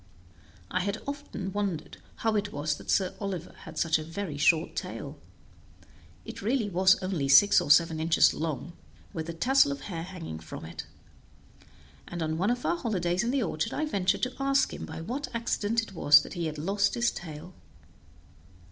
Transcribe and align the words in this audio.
I 0.71 0.79
had 0.79 0.99
often 1.05 1.53
wondered 1.53 1.97
how 2.15 2.35
it 2.35 2.51
was 2.51 2.75
that 2.77 2.89
Sir 2.89 3.13
Oliver 3.19 3.53
had 3.65 3.77
such 3.77 3.99
a 3.99 4.03
very 4.03 4.35
short 4.35 4.75
tail; 4.75 5.19
it 6.25 6.41
really 6.41 6.69
was 6.71 6.95
only 7.03 7.27
six 7.29 7.61
or 7.61 7.69
seven 7.69 7.99
inches 7.99 8.33
long, 8.33 8.73
with 9.13 9.29
a 9.29 9.33
tassel 9.33 9.71
of 9.71 9.81
hair 9.81 10.01
hanging 10.01 10.39
from 10.39 10.65
it; 10.65 10.87
and 12.07 12.23
on 12.23 12.39
one 12.39 12.49
of 12.49 12.65
our 12.65 12.77
holidays 12.77 13.23
in 13.23 13.29
the 13.29 13.43
orchard 13.43 13.75
I 13.75 13.85
ventured 13.85 14.23
to 14.23 14.33
ask 14.39 14.73
him 14.73 14.87
by 14.87 15.01
what 15.01 15.27
accident 15.35 15.83
it 15.83 15.93
was 15.93 16.23
that 16.23 16.33
he 16.33 16.47
had 16.47 16.57
lost 16.57 16.95
his 16.95 17.11
tail. 17.11 17.53